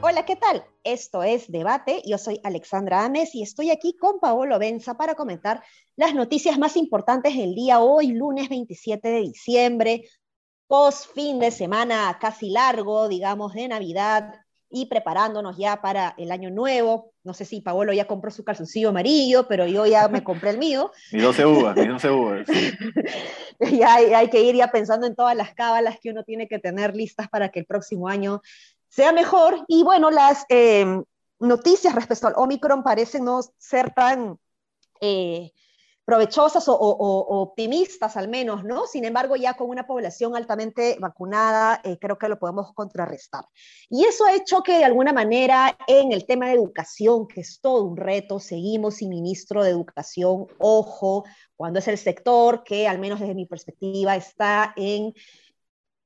Hola, 0.00 0.24
¿qué 0.24 0.36
tal? 0.36 0.64
Esto 0.82 1.22
es 1.22 1.52
Debate. 1.52 2.02
Yo 2.06 2.16
soy 2.16 2.40
Alexandra 2.42 3.04
Ames 3.04 3.34
y 3.34 3.42
estoy 3.42 3.70
aquí 3.70 3.94
con 3.96 4.18
Paolo 4.20 4.58
Benza 4.58 4.96
para 4.96 5.14
comentar 5.14 5.62
las 5.96 6.14
noticias 6.14 6.58
más 6.58 6.76
importantes 6.76 7.36
del 7.36 7.54
día 7.54 7.80
hoy, 7.80 8.08
lunes 8.08 8.48
27 8.48 9.08
de 9.08 9.20
diciembre, 9.20 10.04
post 10.66 11.12
fin 11.12 11.38
de 11.38 11.50
semana 11.50 12.16
casi 12.18 12.48
largo, 12.48 13.08
digamos, 13.08 13.52
de 13.52 13.68
Navidad 13.68 14.47
y 14.70 14.86
preparándonos 14.86 15.56
ya 15.56 15.80
para 15.80 16.14
el 16.18 16.30
año 16.30 16.50
nuevo. 16.50 17.12
No 17.24 17.34
sé 17.34 17.44
si 17.44 17.60
Paolo 17.60 17.92
ya 17.92 18.06
compró 18.06 18.30
su 18.30 18.44
calzoncillo 18.44 18.90
amarillo, 18.90 19.46
pero 19.48 19.66
yo 19.66 19.86
ya 19.86 20.08
me 20.08 20.22
compré 20.22 20.50
el 20.50 20.58
mío. 20.58 20.92
Y 21.10 21.18
12 21.18 21.46
uvas, 21.46 21.76
y 21.76 21.86
12 21.86 22.10
uvas. 22.10 22.46
ya 23.72 23.94
hay, 23.94 24.14
hay, 24.14 24.28
que 24.28 24.42
ir 24.42 24.56
ya 24.56 24.70
pensando 24.70 25.06
en 25.06 25.14
todas 25.14 25.36
las 25.36 25.54
cábalas 25.54 25.98
que 26.00 26.10
uno 26.10 26.24
tiene 26.24 26.48
que 26.48 26.58
tener 26.58 26.94
listas 26.94 27.28
para 27.28 27.48
que 27.50 27.60
el 27.60 27.66
próximo 27.66 28.08
año 28.08 28.42
sea 28.88 29.12
mejor. 29.12 29.64
Y 29.68 29.82
bueno, 29.82 30.10
las 30.10 30.44
eh, 30.48 31.02
noticias 31.38 31.94
respecto 31.94 32.26
al 32.26 32.34
Omicron 32.36 32.82
parecen 32.82 33.24
no 33.24 33.40
ser 33.58 33.92
tan 33.94 34.38
eh, 35.00 35.52
provechosas 36.08 36.66
o, 36.68 36.72
o, 36.74 36.96
o, 36.96 37.42
optimistas 37.42 38.16
al 38.16 38.28
menos, 38.28 38.64
¿no? 38.64 38.86
Sin 38.86 39.04
embargo, 39.04 39.36
ya 39.36 39.52
con 39.52 39.68
una 39.68 39.86
población 39.86 40.34
altamente 40.34 40.96
vacunada, 40.98 41.82
eh, 41.84 41.98
creo 42.00 42.16
que 42.16 42.30
lo 42.30 42.38
podemos 42.38 42.72
contrarrestar. 42.72 43.44
Y 43.90 44.06
eso 44.06 44.24
ha 44.24 44.34
hecho 44.34 44.62
que 44.62 44.78
de 44.78 44.86
alguna 44.86 45.12
manera 45.12 45.76
en 45.86 46.12
el 46.12 46.24
tema 46.24 46.46
de 46.46 46.54
educación, 46.54 47.28
que 47.28 47.42
es 47.42 47.60
todo 47.60 47.84
un 47.84 47.98
reto, 47.98 48.40
seguimos 48.40 48.94
sin 48.94 49.10
ministro 49.10 49.62
de 49.62 49.68
educación, 49.68 50.46
ojo, 50.58 51.24
cuando 51.54 51.78
es 51.80 51.88
el 51.88 51.98
sector 51.98 52.64
que, 52.64 52.88
al 52.88 52.98
menos 52.98 53.20
desde 53.20 53.34
mi 53.34 53.44
perspectiva, 53.44 54.16
está 54.16 54.72
en 54.76 55.12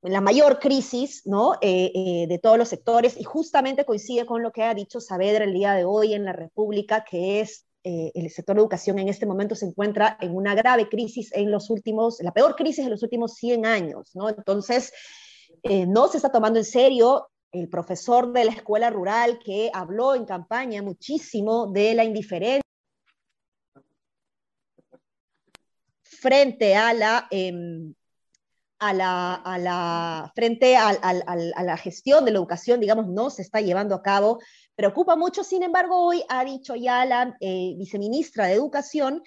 la 0.03 0.20
mayor 0.20 0.58
crisis 0.58 1.25
¿no? 1.27 1.55
Eh, 1.61 1.92
eh, 1.95 2.27
de 2.27 2.39
todos 2.41 2.58
los 2.58 2.69
sectores 2.69 3.17
y 3.17 3.23
justamente 3.23 3.84
coincide 3.84 4.27
con 4.27 4.42
lo 4.42 4.50
que 4.50 4.64
ha 4.64 4.75
dicho 4.75 4.98
Saavedra 4.98 5.45
el 5.45 5.55
día 5.55 5.75
de 5.75 5.84
hoy 5.84 6.12
en 6.14 6.25
la 6.25 6.33
República, 6.33 7.05
que 7.05 7.41
es 7.41 7.67
eh, 7.84 8.12
el 8.14 8.30
sector 8.30 8.56
de 8.56 8.62
educación 8.62 8.98
en 8.98 9.08
este 9.08 9.27
momento 9.27 9.55
se 9.55 9.66
encuentra 9.66 10.16
en 10.20 10.34
una 10.34 10.55
grave 10.55 10.88
crisis 10.88 11.33
en 11.33 11.50
los 11.50 11.69
últimos, 11.70 12.19
la 12.20 12.33
peor 12.33 12.55
crisis 12.55 12.84
de 12.84 12.91
los 12.91 13.02
últimos 13.02 13.34
100 13.34 13.66
años, 13.66 14.11
¿no? 14.14 14.28
Entonces, 14.28 14.92
eh, 15.62 15.86
no 15.86 16.08
se 16.08 16.19
está 16.19 16.30
tomando 16.30 16.58
en 16.58 16.64
serio 16.64 17.28
el 17.50 17.69
profesor 17.69 18.33
de 18.33 18.44
la 18.44 18.52
escuela 18.52 18.91
rural 18.91 19.39
que 19.44 19.70
habló 19.74 20.14
en 20.14 20.24
campaña 20.24 20.83
muchísimo 20.83 21.66
de 21.72 21.94
la 21.94 22.05
indiferencia 22.05 22.62
frente 26.02 26.77
a 26.77 26.94
la... 26.94 27.27
Eh, 27.30 27.52
a 28.83 28.92
la, 28.92 29.34
a 29.34 29.58
la, 29.58 30.33
frente 30.34 30.77
a, 30.77 30.88
a, 30.88 31.11
a, 31.11 31.62
la 31.62 31.77
gestión 31.77 32.25
de 32.25 32.33
la 32.33 32.38
educación, 32.38 32.80
digamos, 32.80 33.06
no 33.06 33.30
se 33.30 33.42
está 33.42 33.61
llevando 33.61 33.94
a 33.94 34.02
cabo. 34.02 34.41
Preocupa 34.74 35.14
mucho, 35.14 35.44
sin 35.44 35.62
embargo, 35.62 36.05
hoy 36.05 36.24
ha 36.28 36.44
dicho 36.44 36.74
ya 36.74 37.05
la 37.05 37.36
eh, 37.39 37.74
viceministra 37.78 38.47
de 38.47 38.55
Educación, 38.55 39.22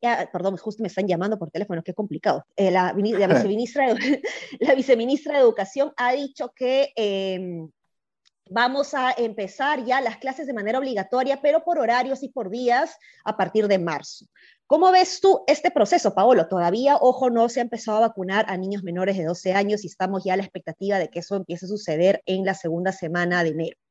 ya, 0.00 0.28
perdón, 0.32 0.56
justo 0.56 0.80
me 0.80 0.88
están 0.88 1.08
llamando 1.08 1.40
por 1.40 1.50
teléfono, 1.50 1.82
qué 1.82 1.92
complicado. 1.92 2.44
Eh, 2.54 2.70
la, 2.70 2.92
la, 2.92 3.26
viceministra 3.34 3.94
de, 3.94 4.22
la 4.60 4.74
viceministra 4.76 5.34
de 5.34 5.40
Educación 5.40 5.92
ha 5.96 6.12
dicho 6.12 6.52
que 6.54 6.92
eh, 6.94 7.66
vamos 8.52 8.92
a 8.94 9.12
empezar 9.12 9.84
ya 9.84 10.00
las 10.00 10.18
clases 10.18 10.46
de 10.46 10.52
manera 10.52 10.78
obligatoria, 10.78 11.40
pero 11.40 11.64
por 11.64 11.78
horarios 11.78 12.22
y 12.22 12.28
por 12.28 12.50
días 12.50 12.96
a 13.24 13.36
partir 13.36 13.66
de 13.66 13.78
marzo. 13.78 14.26
¿Cómo 14.66 14.90
ves 14.92 15.20
tú 15.20 15.42
este 15.46 15.70
proceso, 15.70 16.14
Paolo? 16.14 16.48
Todavía, 16.48 16.96
ojo, 17.00 17.30
no 17.30 17.48
se 17.48 17.60
ha 17.60 17.62
empezado 17.62 17.98
a 17.98 18.08
vacunar 18.08 18.46
a 18.48 18.56
niños 18.56 18.82
menores 18.82 19.16
de 19.16 19.24
12 19.24 19.54
años 19.54 19.84
y 19.84 19.86
estamos 19.86 20.24
ya 20.24 20.34
a 20.34 20.36
la 20.36 20.42
expectativa 20.42 20.98
de 20.98 21.08
que 21.08 21.20
eso 21.20 21.36
empiece 21.36 21.66
a 21.66 21.68
suceder 21.68 22.22
en 22.26 22.44
la 22.44 22.54
segunda 22.54 22.92
semana 22.92 23.42
de 23.42 23.50
enero. 23.50 23.81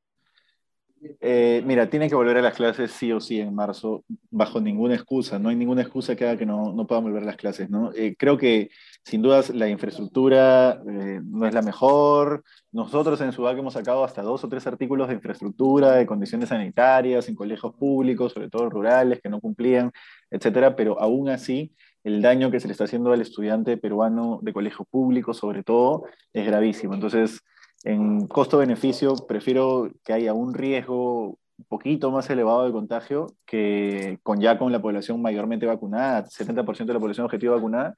Eh, 1.20 1.64
mira, 1.66 1.90
tiene 1.90 2.08
que 2.08 2.16
volver 2.16 2.38
a 2.38 2.42
las 2.42 2.54
clases 2.54 2.92
sí 2.92 3.12
o 3.12 3.20
sí 3.20 3.40
en 3.40 3.56
marzo, 3.56 4.04
bajo 4.30 4.62
ninguna 4.62 4.94
excusa. 4.94 5.40
No 5.40 5.50
hay 5.50 5.56
ninguna 5.56 5.82
excusa 5.82 6.16
que 6.16 6.26
haga 6.26 6.38
que 6.38 6.46
no, 6.46 6.74
no 6.74 6.86
puedan 6.86 7.04
volver 7.04 7.24
a 7.24 7.26
las 7.26 7.38
clases. 7.38 7.70
¿no? 7.70 7.92
Eh, 7.94 8.16
creo 8.18 8.38
que, 8.38 8.70
sin 9.04 9.22
dudas, 9.22 9.50
la 9.50 9.68
infraestructura 9.68 10.82
eh, 10.88 11.22
no 11.24 11.48
es 11.48 11.54
la 11.54 11.62
mejor. 11.62 12.44
Nosotros 12.72 13.20
en 13.22 13.32
Sudac 13.32 13.58
hemos 13.58 13.74
sacado 13.74 14.04
hasta 14.04 14.22
dos 14.22 14.44
o 14.44 14.50
tres 14.50 14.68
artículos 14.68 15.08
de 15.08 15.16
infraestructura, 15.16 15.94
de 15.94 16.06
condiciones 16.06 16.50
sanitarias, 16.50 17.28
en 17.28 17.36
colegios 17.36 17.74
públicos, 17.74 18.34
sobre 18.34 18.50
todo 18.50 18.70
rurales, 18.70 19.20
que 19.22 19.30
no 19.30 19.40
cumplían 19.40 19.92
etcétera, 20.32 20.76
pero 20.76 21.00
aún 21.00 21.30
así 21.30 21.76
el 22.04 22.22
daño 22.22 22.50
que 22.50 22.60
se 22.60 22.68
le 22.68 22.72
está 22.72 22.86
haciendo 22.86 23.12
al 23.12 23.22
estudiante 23.22 23.78
peruano 23.78 24.40
de 24.42 24.54
colegio 24.54 24.86
público, 24.86 25.34
sobre 25.36 25.62
todo, 25.62 26.06
es 26.34 26.46
gravísimo. 26.48 26.96
Entonces, 26.96 27.42
en 27.84 28.28
costo-beneficio, 28.28 29.16
prefiero 29.28 29.92
que 30.04 30.14
haya 30.14 30.34
un 30.34 30.54
riesgo 30.54 31.40
un 31.58 31.66
poquito 31.68 32.12
más 32.12 32.30
elevado 32.30 32.66
de 32.66 32.72
contagio 32.72 33.28
que 33.46 34.20
con 34.24 34.40
ya 34.40 34.58
con 34.58 34.72
la 34.72 34.82
población 34.82 35.22
mayormente 35.22 35.66
vacunada, 35.66 36.26
70% 36.26 36.86
de 36.86 36.94
la 36.94 37.00
población 37.00 37.26
objetiva 37.26 37.56
vacunada, 37.56 37.96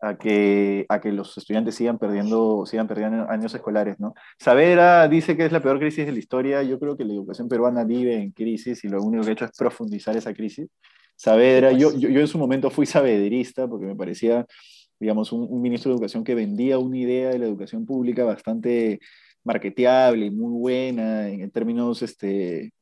a 0.00 0.18
que, 0.18 0.84
a 0.88 1.00
que 1.00 1.12
los 1.12 1.36
estudiantes 1.38 1.74
sigan 1.74 1.98
perdiendo, 1.98 2.66
sigan 2.66 2.86
perdiendo 2.86 3.28
años 3.30 3.54
escolares. 3.54 3.98
¿no? 3.98 4.14
Saavedra 4.38 5.08
dice 5.08 5.36
que 5.36 5.46
es 5.46 5.52
la 5.52 5.62
peor 5.62 5.78
crisis 5.78 6.04
de 6.04 6.12
la 6.12 6.18
historia. 6.18 6.62
Yo 6.62 6.78
creo 6.78 6.96
que 6.96 7.04
la 7.04 7.14
educación 7.14 7.48
peruana 7.48 7.84
vive 7.84 8.16
en 8.16 8.30
crisis 8.32 8.84
y 8.84 8.88
lo 8.88 9.02
único 9.02 9.24
que 9.24 9.30
ha 9.30 9.32
hecho 9.32 9.44
es 9.46 9.52
profundizar 9.56 10.16
esa 10.16 10.34
crisis. 10.34 10.68
Saavedra, 11.16 11.72
yo, 11.72 11.92
yo, 11.96 12.08
yo, 12.08 12.20
en 12.20 12.26
su 12.26 12.38
momento 12.38 12.70
fui 12.70 12.86
sabederista 12.86 13.68
porque 13.68 13.86
me 13.86 13.96
parecía, 13.96 14.44
digamos, 15.04 15.32
un, 15.32 15.46
un, 15.50 15.60
ministro 15.60 15.90
de 15.90 15.96
educación 15.96 16.24
que 16.24 16.34
vendía 16.34 16.78
una 16.78 16.96
idea 16.96 17.28
de 17.30 17.38
la 17.38 17.44
educación 17.44 17.84
pública 17.84 18.24
bastante 18.24 19.00
marketeable 19.44 20.26
y 20.26 20.30
muy 20.30 20.58
buena 20.58 21.28
en 21.28 21.50
términos 21.50 22.00
este, 22.02 22.72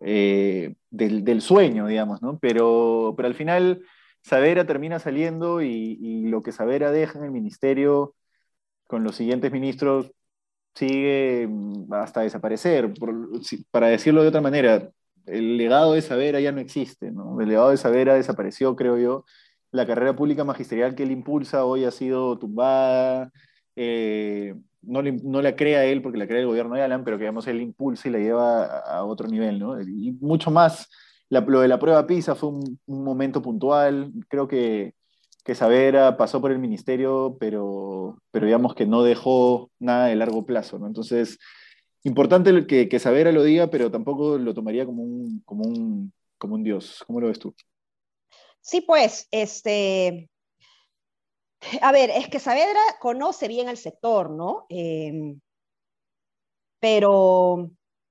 eh, 0.00 0.74
del, 0.90 1.22
del, 1.22 1.40
sueño, 1.40 1.86
digamos, 1.86 2.20
¿no? 2.22 2.38
Pero, 2.40 3.14
pero 3.16 3.28
al 3.28 3.34
final 3.36 3.82
Saavedra 4.22 4.66
termina 4.66 4.98
saliendo 4.98 5.62
y, 5.62 5.96
y 6.00 6.26
lo 6.26 6.42
que 6.42 6.50
Saavedra 6.50 6.90
deja 6.90 7.18
en 7.20 7.26
el 7.26 7.30
ministerio 7.30 8.16
con 8.88 9.04
los 9.04 9.14
siguientes 9.14 9.52
ministros 9.52 10.10
sigue 10.74 11.46
mm, 11.48 11.92
hasta 11.92 12.22
desaparecer. 12.22 12.92
Por, 12.94 13.14
para 13.70 13.88
decirlo 13.88 14.22
de 14.22 14.28
otra 14.28 14.40
manera, 14.40 14.90
el 15.26 15.56
legado 15.56 15.92
de 15.92 16.02
Savera 16.02 16.40
ya 16.40 16.52
no 16.52 16.60
existe, 16.60 17.10
¿no? 17.12 17.40
El 17.40 17.48
legado 17.48 17.70
de 17.70 17.76
Savera 17.76 18.14
desapareció, 18.14 18.76
creo 18.76 18.98
yo. 18.98 19.24
La 19.74 19.86
carrera 19.86 20.14
pública 20.14 20.44
magisterial 20.44 20.94
que 20.94 21.02
él 21.02 21.10
impulsa 21.10 21.64
hoy 21.64 21.84
ha 21.84 21.90
sido 21.90 22.38
tumbada. 22.38 23.32
Eh, 23.74 24.54
no, 24.82 25.02
no, 25.02 25.42
la 25.42 25.56
crea 25.56 25.84
él 25.84 26.00
porque 26.00 26.16
la 26.16 26.28
crea 26.28 26.38
el 26.40 26.46
gobierno 26.46 26.76
de 26.76 26.82
Alan, 26.82 27.02
pero 27.02 27.16
que 27.16 27.24
digamos 27.24 27.48
él 27.48 27.60
impulsa 27.60 28.08
y 28.08 28.12
la 28.12 28.18
lleva 28.18 28.78
a, 28.78 29.04
otro 29.04 29.26
nivel, 29.26 29.58
¿no? 29.58 29.80
Y 29.82 30.12
mucho 30.20 30.52
más, 30.52 30.88
la, 31.28 31.40
lo 31.40 31.60
de 31.60 31.66
la 31.66 31.80
prueba 31.80 32.06
PISA 32.06 32.36
fue 32.36 32.50
un, 32.50 32.78
un 32.86 33.02
momento 33.02 33.42
puntual. 33.42 34.12
Creo 34.28 34.46
que, 34.46 34.94
que 35.44 35.56
Savera 35.56 36.16
pasó 36.16 36.40
por 36.40 36.52
el 36.52 36.60
ministerio, 36.60 37.36
pero, 37.40 38.18
pero 38.30 38.46
digamos 38.46 38.76
que 38.76 38.86
no 38.86 39.02
dejó 39.02 39.72
nada 39.80 40.06
de 40.06 40.14
largo 40.14 40.46
plazo, 40.46 40.78
¿no? 40.78 40.86
Entonces, 40.86 41.40
importante 42.04 42.64
que, 42.68 42.88
que 42.88 42.98
Savera 43.00 43.32
lo 43.32 43.42
diga, 43.42 43.70
pero 43.70 43.90
tampoco 43.90 44.38
lo 44.38 44.54
tomaría 44.54 44.86
como 44.86 45.02
un, 45.02 45.42
como 45.44 45.64
un, 45.64 46.12
como 46.38 46.54
un 46.54 46.62
dios. 46.62 47.02
¿Cómo 47.08 47.20
lo 47.20 47.26
ves 47.26 47.40
tú? 47.40 47.52
Sí, 48.64 48.80
pues, 48.80 49.28
este, 49.30 50.30
a 51.82 51.92
ver, 51.92 52.08
es 52.08 52.28
que 52.28 52.40
Saavedra 52.40 52.80
conoce 52.98 53.46
bien 53.46 53.68
el 53.68 53.76
sector, 53.76 54.30
¿no? 54.30 54.64
Eh, 54.70 55.36
pero, 56.80 57.70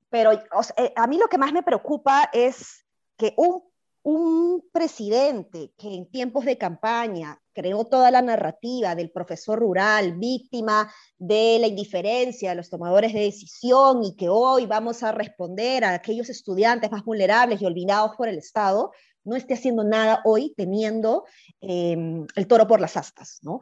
pero 0.10 0.32
sea, 0.62 0.92
a 0.96 1.08
mí 1.08 1.18
lo 1.18 1.28
que 1.28 1.40
más 1.40 1.54
me 1.54 1.64
preocupa 1.64 2.30
es 2.32 2.86
que 3.18 3.34
un, 3.36 3.64
un 4.04 4.64
presidente 4.72 5.74
que 5.76 5.96
en 5.96 6.12
tiempos 6.12 6.46
de 6.46 6.60
campaña 6.60 7.42
creó 7.52 7.86
toda 7.86 8.12
la 8.12 8.22
narrativa 8.22 8.94
del 8.94 9.10
profesor 9.10 9.58
rural, 9.58 10.20
víctima 10.20 10.94
de 11.18 11.58
la 11.60 11.68
indiferencia 11.68 12.52
de 12.52 12.58
los 12.58 12.70
tomadores 12.70 13.12
de 13.14 13.22
decisión 13.22 14.04
y 14.04 14.16
que 14.16 14.30
hoy 14.30 14.68
vamos 14.68 15.02
a 15.02 15.14
responder 15.14 15.84
a 15.84 15.96
aquellos 15.96 16.30
estudiantes 16.30 16.92
más 16.92 17.04
vulnerables 17.04 17.60
y 17.60 17.66
olvidados 17.66 18.16
por 18.16 18.28
el 18.28 18.38
Estado, 18.38 18.92
no 19.24 19.36
esté 19.36 19.54
haciendo 19.54 19.84
nada 19.84 20.22
hoy 20.26 20.54
teniendo 20.56 21.26
eh, 21.62 22.26
el 22.36 22.48
toro 22.48 22.68
por 22.68 22.82
las 22.82 22.98
astas, 22.98 23.40
¿no? 23.42 23.62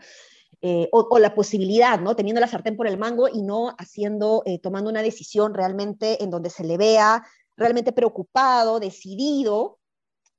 Eh, 0.63 0.89
o, 0.91 1.17
la 1.17 1.33
posibilidad, 1.33 1.99
¿no? 1.99 2.15
Teniendo 2.15 2.39
la 2.39 2.47
sartén 2.47 2.77
por 2.77 2.85
el 2.85 2.99
mango 2.99 3.27
y 3.27 3.41
no 3.41 3.73
haciendo, 3.79 4.43
eh, 4.45 4.59
tomando 4.59 4.91
una 4.91 5.01
decisión 5.01 5.55
realmente 5.55 6.23
en 6.23 6.29
donde 6.29 6.51
se 6.51 6.63
le 6.63 6.77
vea 6.77 7.25
realmente 7.57 7.91
preocupado, 7.91 8.79
decidido 8.79 9.79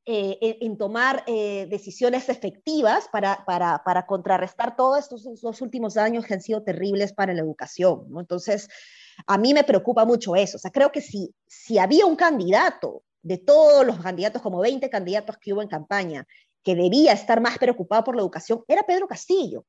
eh, 0.05 0.59
en, 0.61 0.79
tomar 0.79 1.25
decisiones 1.25 2.29
efectivas 2.29 3.09
para, 3.11 3.45
para, 3.45 3.83
para, 3.85 4.07
contrarrestar 4.07 4.77
todos 4.77 5.01
estos 5.01 5.25
dos 5.41 5.61
últimos 5.61 5.97
años 5.97 6.25
que 6.25 6.35
han 6.35 6.41
sido 6.41 6.63
terribles 6.63 7.13
para 7.13 7.35
la 7.35 7.41
educación. 7.41 8.05
¿no? 8.09 8.21
Entonces, 8.21 8.69
a 9.27 9.39
mí 9.39 9.53
me 9.53 9.65
preocupa 9.65 10.05
mucho 10.05 10.37
eso. 10.37 10.57
O 10.57 10.61
sea, 10.61 10.71
creo 10.71 10.93
que 10.93 11.01
si, 11.01 11.35
si 11.49 11.79
había 11.79 12.07
un 12.07 12.15
candidato 12.15 13.03
de 13.23 13.39
todos 13.39 13.87
los 13.87 14.01
candidatos, 14.01 14.43
como 14.43 14.61
20 14.61 14.91
candidatos 14.91 15.37
que 15.39 15.53
hubo 15.53 15.63
en 15.63 15.69
campaña, 15.69 16.27
que 16.63 16.75
debía 16.75 17.13
estar 17.13 17.41
más 17.41 17.59
preocupado 17.59 18.05
por 18.05 18.17
la 18.17 18.23
educación, 18.23 18.63
era 18.69 18.83
Pedro 18.83 19.07
Castillo. 19.07 19.65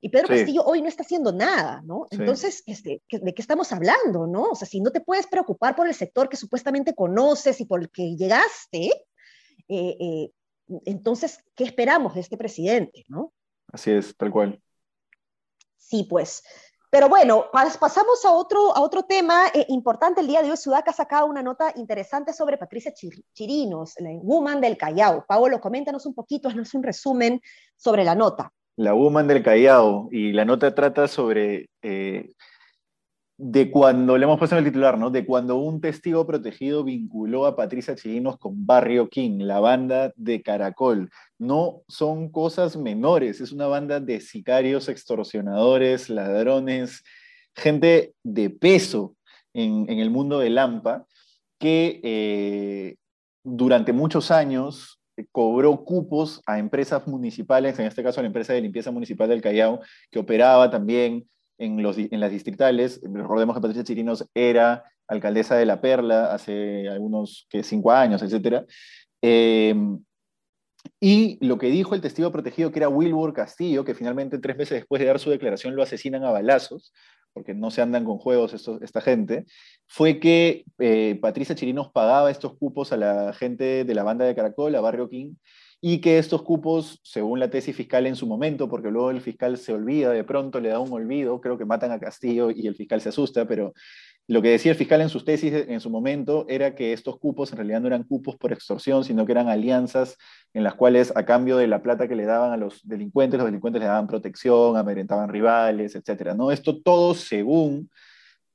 Y 0.00 0.10
Pedro 0.10 0.28
Castillo 0.28 0.62
hoy 0.64 0.80
no 0.80 0.88
está 0.88 1.02
haciendo 1.02 1.32
nada, 1.32 1.82
¿no? 1.84 2.06
Entonces, 2.10 2.62
este, 2.66 3.02
¿de 3.10 3.34
qué 3.34 3.42
estamos 3.42 3.72
hablando, 3.72 4.28
no? 4.28 4.50
O 4.50 4.54
sea, 4.54 4.68
si 4.68 4.80
no 4.80 4.92
te 4.92 5.00
puedes 5.00 5.26
preocupar 5.26 5.74
por 5.74 5.88
el 5.88 5.94
sector 5.94 6.28
que 6.28 6.36
supuestamente 6.36 6.94
conoces 6.94 7.60
y 7.60 7.64
por 7.64 7.80
el 7.80 7.90
que 7.90 8.14
llegaste, 8.14 8.92
eh, 9.66 9.96
eh, 9.98 10.30
entonces, 10.84 11.40
¿qué 11.56 11.64
esperamos 11.64 12.14
de 12.14 12.20
este 12.20 12.36
presidente, 12.36 13.04
no? 13.08 13.32
Así 13.72 13.90
es, 13.90 14.16
tal 14.16 14.30
cual. 14.30 14.62
Sí, 15.76 16.06
pues. 16.08 16.44
Pero 16.90 17.08
bueno, 17.10 17.46
pasamos 17.52 18.24
a 18.24 18.32
otro, 18.32 18.74
a 18.74 18.80
otro 18.80 19.02
tema 19.02 19.48
eh, 19.52 19.66
importante. 19.68 20.22
El 20.22 20.26
día 20.26 20.42
de 20.42 20.50
hoy 20.50 20.56
Sudaca 20.56 20.90
ha 20.90 20.94
sacado 20.94 21.26
una 21.26 21.42
nota 21.42 21.72
interesante 21.76 22.32
sobre 22.32 22.56
Patricia 22.56 22.94
Chirinos, 23.34 23.94
la 23.98 24.10
woman 24.22 24.60
del 24.62 24.78
Callao. 24.78 25.24
Paolo, 25.26 25.60
coméntanos 25.60 26.06
un 26.06 26.14
poquito, 26.14 26.48
haznos 26.48 26.72
un 26.72 26.82
resumen 26.82 27.42
sobre 27.76 28.04
la 28.04 28.14
nota. 28.14 28.52
La 28.76 28.94
woman 28.94 29.26
del 29.26 29.42
Callao, 29.42 30.08
y 30.10 30.32
la 30.32 30.46
nota 30.46 30.74
trata 30.74 31.08
sobre 31.08 31.68
eh, 31.82 32.32
de 33.40 33.70
cuando, 33.70 34.18
le 34.18 34.24
hemos 34.24 34.36
puesto 34.36 34.56
en 34.56 34.64
el 34.64 34.70
titular, 34.70 34.98
¿no? 34.98 35.10
De 35.10 35.24
cuando 35.24 35.58
un 35.58 35.80
testigo 35.80 36.26
protegido 36.26 36.82
vinculó 36.82 37.46
a 37.46 37.54
Patricia 37.54 37.94
Chirinos 37.94 38.36
con 38.36 38.66
Barrio 38.66 39.08
King, 39.08 39.38
la 39.42 39.60
banda 39.60 40.12
de 40.16 40.42
Caracol. 40.42 41.08
No 41.38 41.82
son 41.86 42.30
cosas 42.30 42.76
menores, 42.76 43.40
es 43.40 43.52
una 43.52 43.68
banda 43.68 44.00
de 44.00 44.20
sicarios, 44.20 44.88
extorsionadores, 44.88 46.10
ladrones, 46.10 47.04
gente 47.54 48.14
de 48.24 48.50
peso 48.50 49.14
en, 49.54 49.88
el 49.88 50.10
mundo 50.10 50.40
de 50.40 50.50
Lampa, 50.50 51.06
que 51.60 52.00
eh, 52.02 52.96
durante 53.44 53.92
muchos 53.92 54.32
años 54.32 55.00
cobró 55.30 55.84
cupos 55.84 56.42
a 56.44 56.58
empresas 56.58 57.06
municipales, 57.06 57.78
en 57.78 57.86
este 57.86 58.02
caso 58.02 58.18
a 58.18 58.24
la 58.24 58.28
empresa 58.28 58.52
de 58.52 58.62
limpieza 58.62 58.90
municipal 58.90 59.28
del 59.28 59.42
Callao, 59.42 59.80
que 60.10 60.18
operaba 60.18 60.70
también 60.70 61.28
en, 61.58 61.82
los, 61.82 61.98
en 61.98 62.20
las 62.20 62.30
distritales. 62.30 63.00
Recordemos 63.02 63.54
que 63.54 63.60
Patricia 63.60 63.84
Chirinos 63.84 64.26
era 64.34 64.84
alcaldesa 65.06 65.56
de 65.56 65.66
La 65.66 65.80
Perla 65.80 66.32
hace 66.32 66.88
algunos 66.88 67.46
cinco 67.62 67.90
años, 67.92 68.22
etc. 68.22 68.64
Em, 69.20 69.98
y 71.00 71.44
lo 71.44 71.58
que 71.58 71.68
dijo 71.68 71.94
el 71.94 72.00
testigo 72.00 72.30
protegido, 72.30 72.70
que 72.70 72.78
era 72.78 72.88
Wilbur 72.88 73.32
Castillo, 73.32 73.84
que 73.84 73.94
finalmente 73.94 74.38
tres 74.38 74.56
meses 74.56 74.78
después 74.78 75.00
de 75.00 75.06
dar 75.06 75.18
su 75.18 75.30
declaración 75.30 75.74
lo 75.74 75.82
asesinan 75.82 76.24
a 76.24 76.30
balazos, 76.30 76.92
porque 77.32 77.54
no 77.54 77.70
se 77.70 77.82
andan 77.82 78.04
con 78.04 78.18
juegos 78.18 78.68
esta 78.80 79.00
gente, 79.00 79.46
fue 79.86 80.18
que 80.18 80.64
eh, 80.78 81.18
Patricia 81.20 81.54
Chirinos 81.54 81.90
pagaba 81.92 82.30
estos 82.30 82.56
cupos 82.56 82.92
a 82.92 82.96
la 82.96 83.32
gente 83.32 83.84
de 83.84 83.94
la 83.94 84.02
banda 84.02 84.24
de 84.24 84.34
Caracol, 84.34 84.74
a 84.74 84.80
Barrio 84.80 85.08
King, 85.08 85.34
y 85.80 86.00
que 86.00 86.18
estos 86.18 86.42
cupos, 86.42 87.00
según 87.04 87.38
la 87.38 87.50
tesis 87.50 87.76
fiscal 87.76 88.06
en 88.06 88.16
su 88.16 88.26
momento, 88.26 88.68
porque 88.68 88.90
luego 88.90 89.10
el 89.10 89.20
fiscal 89.20 89.56
se 89.58 89.72
olvida, 89.72 90.10
de 90.10 90.24
pronto 90.24 90.60
le 90.60 90.70
da 90.70 90.80
un 90.80 90.92
olvido, 90.92 91.40
creo 91.40 91.56
que 91.56 91.64
matan 91.64 91.92
a 91.92 92.00
Castillo 92.00 92.50
y 92.50 92.66
el 92.66 92.74
fiscal 92.74 93.00
se 93.00 93.10
asusta, 93.10 93.46
pero 93.46 93.72
lo 94.26 94.42
que 94.42 94.50
decía 94.50 94.72
el 94.72 94.78
fiscal 94.78 95.00
en 95.00 95.08
sus 95.08 95.24
tesis 95.24 95.52
en 95.54 95.80
su 95.80 95.88
momento 95.88 96.44
era 96.48 96.74
que 96.74 96.92
estos 96.92 97.18
cupos 97.18 97.50
en 97.50 97.58
realidad 97.58 97.80
no 97.80 97.86
eran 97.86 98.02
cupos 98.02 98.36
por 98.36 98.52
extorsión, 98.52 99.02
sino 99.02 99.24
que 99.24 99.32
eran 99.32 99.48
alianzas 99.48 100.18
en 100.52 100.64
las 100.64 100.74
cuales 100.74 101.12
a 101.16 101.24
cambio 101.24 101.56
de 101.56 101.66
la 101.66 101.80
plata 101.80 102.08
que 102.08 102.16
le 102.16 102.26
daban 102.26 102.52
a 102.52 102.58
los 102.58 102.86
delincuentes, 102.86 103.38
los 103.38 103.46
delincuentes 103.46 103.80
le 103.80 103.86
daban 103.86 104.06
protección, 104.06 104.76
amedrentaban 104.76 105.30
rivales, 105.30 105.94
etc. 105.94 106.34
¿no? 106.36 106.50
Esto 106.50 106.82
todo 106.82 107.14
según 107.14 107.88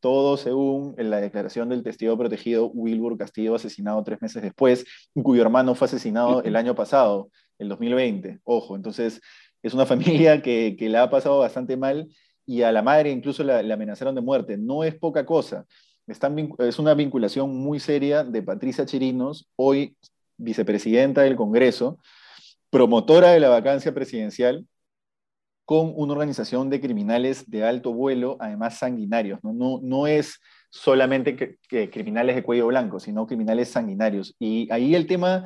todo 0.03 0.35
según 0.35 0.95
la 0.97 1.21
declaración 1.21 1.69
del 1.69 1.81
testigo 1.81 2.17
protegido 2.17 2.65
Wilbur 2.65 3.17
Castillo, 3.17 3.55
asesinado 3.55 4.03
tres 4.03 4.21
meses 4.21 4.41
después, 4.41 4.83
cuyo 5.13 5.41
hermano 5.41 5.75
fue 5.75 5.85
asesinado 5.85 6.43
el 6.43 6.57
año 6.57 6.75
pasado, 6.75 7.29
el 7.57 7.69
2020. 7.69 8.41
Ojo, 8.43 8.75
entonces 8.75 9.21
es 9.61 9.73
una 9.73 9.85
familia 9.85 10.41
que, 10.41 10.75
que 10.77 10.89
la 10.89 11.03
ha 11.03 11.09
pasado 11.09 11.39
bastante 11.39 11.77
mal 11.77 12.09
y 12.45 12.63
a 12.63 12.73
la 12.73 12.81
madre 12.81 13.11
incluso 13.11 13.45
la, 13.45 13.59
amenazaron 13.59 14.13
de 14.13 14.19
muerte. 14.19 14.57
No 14.57 14.83
es 14.83 14.93
poca 14.93 15.25
cosa. 15.25 15.65
es 16.05 16.79
una 16.79 16.95
vinculación 16.95 17.55
muy 17.55 17.79
seria 17.79 18.25
de 18.25 18.43
Patricia 18.43 18.85
Chirinos, 18.85 19.47
hoy 19.55 19.95
vicepresidenta 20.35 21.21
del 21.21 21.37
Congreso, 21.37 21.97
promotora 22.69 23.31
de 23.31 23.39
la 23.39 23.47
vacancia 23.47 23.93
presidencial, 23.93 24.67
con 25.65 25.93
una 25.95 26.13
organización 26.13 26.69
de 26.69 26.81
criminales 26.81 27.49
de 27.49 27.63
alto 27.63 27.93
vuelo, 27.93 28.37
además 28.39 28.79
sanguinarios. 28.79 29.39
No, 29.43 29.79
no, 29.81 30.07
es 30.07 30.39
solamente 30.69 31.35
que, 31.35 31.89
criminales 31.89 32.35
de 32.35 32.43
cuello 32.43 32.67
blanco, 32.67 32.99
sino 32.99 33.27
criminales 33.27 33.69
sanguinarios. 33.69 34.35
Y 34.39 34.71
ahí 34.71 34.95
el 34.95 35.07
tema 35.07 35.45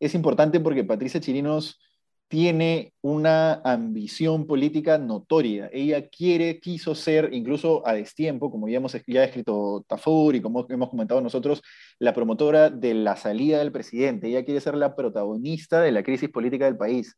es 0.00 0.14
importante 0.14 0.60
porque 0.60 0.84
Patricia 0.84 1.20
Chirinos 1.20 1.80
tiene 2.28 2.92
una 3.00 3.54
ambición 3.64 4.46
política 4.46 4.98
notoria. 4.98 5.70
Ella 5.72 6.08
quiere, 6.08 6.60
quiso 6.60 6.94
ser, 6.94 7.30
incluso 7.32 7.86
a 7.86 7.94
destiempo, 7.94 8.50
como 8.50 8.68
ya 8.68 8.76
hemos 8.76 8.94
escrito 8.94 9.84
Tafur 9.88 10.34
y 10.34 10.42
como 10.42 10.66
hemos 10.68 10.90
comentado 10.90 11.20
nosotros, 11.22 11.62
la 11.98 12.12
promotora 12.14 12.68
de 12.70 12.94
la 12.94 13.16
salida 13.16 13.58
del 13.58 13.72
presidente. 13.72 14.28
Ella 14.28 14.44
quiere 14.44 14.60
ser 14.60 14.74
la 14.74 14.94
protagonista 14.94 15.80
de 15.80 15.92
la 15.92 16.02
crisis 16.02 16.28
política 16.28 16.66
del 16.66 16.76
país 16.76 17.16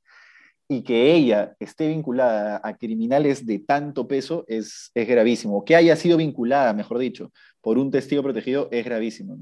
y 0.71 0.85
que 0.85 1.13
ella 1.13 1.57
esté 1.59 1.89
vinculada 1.89 2.61
a 2.63 2.77
criminales 2.77 3.45
de 3.45 3.59
tanto 3.59 4.07
peso 4.07 4.45
es, 4.47 4.93
es 4.95 5.09
gravísimo. 5.09 5.65
Que 5.65 5.75
haya 5.75 5.97
sido 5.97 6.17
vinculada, 6.17 6.73
mejor 6.73 6.99
dicho, 6.99 7.33
por 7.61 7.77
un 7.77 7.91
testigo 7.91 8.23
protegido 8.23 8.69
es 8.71 8.85
gravísimo. 8.85 9.37